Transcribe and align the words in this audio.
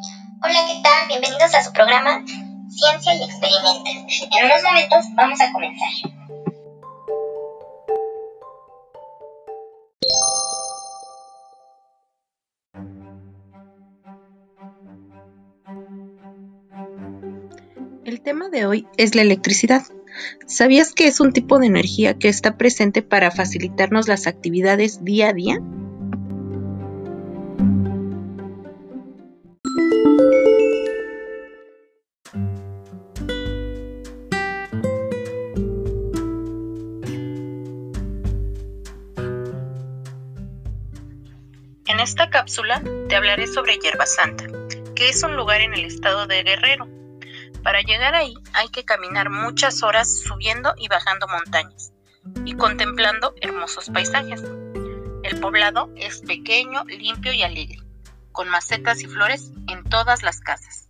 Hola, 0.00 0.60
¿qué 0.68 0.80
tal? 0.80 1.08
Bienvenidos 1.08 1.52
a 1.54 1.64
su 1.64 1.72
programa 1.72 2.24
Ciencia 2.68 3.14
y 3.14 3.24
Experimenta. 3.24 3.90
En 3.90 4.46
unos 4.46 4.62
momentos 4.62 5.04
vamos 5.16 5.40
a 5.40 5.52
comenzar. 5.52 5.88
El 18.04 18.20
tema 18.20 18.48
de 18.50 18.66
hoy 18.66 18.86
es 18.96 19.16
la 19.16 19.22
electricidad. 19.22 19.82
¿Sabías 20.46 20.92
que 20.92 21.08
es 21.08 21.18
un 21.18 21.32
tipo 21.32 21.58
de 21.58 21.66
energía 21.66 22.18
que 22.18 22.28
está 22.28 22.56
presente 22.56 23.02
para 23.02 23.32
facilitarnos 23.32 24.06
las 24.06 24.28
actividades 24.28 25.04
día 25.04 25.30
a 25.30 25.32
día? 25.32 25.60
En 41.98 42.04
esta 42.04 42.30
cápsula 42.30 42.80
te 43.08 43.16
hablaré 43.16 43.48
sobre 43.48 43.76
Yerba 43.76 44.06
Santa, 44.06 44.44
que 44.94 45.08
es 45.08 45.20
un 45.24 45.34
lugar 45.34 45.60
en 45.62 45.74
el 45.74 45.84
estado 45.84 46.28
de 46.28 46.44
Guerrero. 46.44 46.86
Para 47.64 47.80
llegar 47.80 48.14
ahí 48.14 48.34
hay 48.52 48.68
que 48.68 48.84
caminar 48.84 49.30
muchas 49.30 49.82
horas 49.82 50.20
subiendo 50.20 50.74
y 50.78 50.86
bajando 50.86 51.26
montañas 51.26 51.92
y 52.44 52.54
contemplando 52.54 53.34
hermosos 53.40 53.90
paisajes. 53.90 54.44
El 55.24 55.40
poblado 55.40 55.90
es 55.96 56.20
pequeño, 56.20 56.84
limpio 56.84 57.32
y 57.32 57.42
alegre, 57.42 57.82
con 58.30 58.48
macetas 58.48 59.02
y 59.02 59.08
flores 59.08 59.50
en 59.66 59.82
todas 59.82 60.22
las 60.22 60.38
casas. 60.38 60.88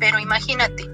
Pero 0.00 0.18
imagínate, 0.18 0.88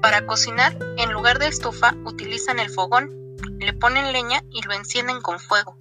para 0.00 0.24
cocinar, 0.24 0.78
en 0.98 1.10
lugar 1.10 1.40
de 1.40 1.48
estufa, 1.48 1.96
utilizan 2.04 2.60
el 2.60 2.70
fogón, 2.70 3.10
le 3.58 3.72
ponen 3.72 4.12
leña 4.12 4.40
y 4.52 4.62
lo 4.62 4.72
encienden 4.72 5.20
con 5.20 5.40
fuego. 5.40 5.76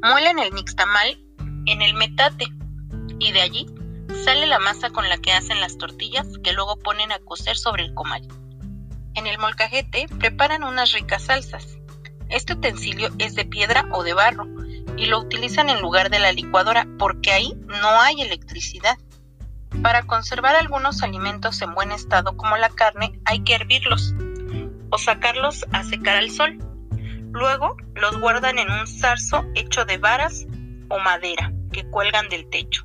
Muelen 0.00 0.38
el 0.38 0.54
nixtamal 0.54 1.18
en 1.66 1.82
el 1.82 1.94
metate 1.94 2.46
y 3.18 3.32
de 3.32 3.40
allí 3.40 3.66
sale 4.24 4.46
la 4.46 4.58
masa 4.58 4.90
con 4.90 5.08
la 5.08 5.18
que 5.18 5.32
hacen 5.32 5.60
las 5.60 5.78
tortillas 5.78 6.26
que 6.42 6.52
luego 6.52 6.78
ponen 6.78 7.12
a 7.12 7.18
cocer 7.20 7.56
sobre 7.56 7.84
el 7.84 7.94
comal. 7.94 8.26
En 9.14 9.26
el 9.26 9.38
molcajete 9.38 10.06
preparan 10.18 10.64
unas 10.64 10.92
ricas 10.92 11.24
salsas. 11.24 11.78
Este 12.28 12.54
utensilio 12.54 13.10
es 13.18 13.34
de 13.34 13.44
piedra 13.44 13.86
o 13.92 14.02
de 14.02 14.14
barro 14.14 14.46
y 14.96 15.06
lo 15.06 15.18
utilizan 15.18 15.68
en 15.70 15.80
lugar 15.80 16.10
de 16.10 16.18
la 16.18 16.32
licuadora 16.32 16.86
porque 16.98 17.32
ahí 17.32 17.54
no 17.66 18.00
hay 18.00 18.22
electricidad. 18.22 18.96
Para 19.82 20.02
conservar 20.02 20.54
algunos 20.56 21.02
alimentos 21.02 21.60
en 21.62 21.74
buen 21.74 21.92
estado 21.92 22.36
como 22.36 22.56
la 22.56 22.70
carne 22.70 23.18
hay 23.24 23.40
que 23.40 23.54
hervirlos 23.54 24.14
o 24.90 24.98
sacarlos 24.98 25.64
a 25.72 25.84
secar 25.84 26.16
al 26.16 26.30
sol. 26.30 26.58
Luego 27.32 27.76
los 27.94 28.18
guardan 28.18 28.58
en 28.58 28.70
un 28.70 28.86
zarzo 28.86 29.44
hecho 29.54 29.84
de 29.84 29.98
varas 29.98 30.46
o 30.92 30.98
madera 30.98 31.50
que 31.72 31.88
cuelgan 31.88 32.28
del 32.28 32.48
techo. 32.50 32.84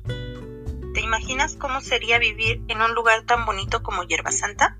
¿Te 0.94 1.02
imaginas 1.02 1.56
cómo 1.56 1.82
sería 1.82 2.18
vivir 2.18 2.62
en 2.68 2.80
un 2.80 2.94
lugar 2.94 3.22
tan 3.24 3.44
bonito 3.44 3.82
como 3.82 4.02
Hierba 4.02 4.32
Santa? 4.32 4.78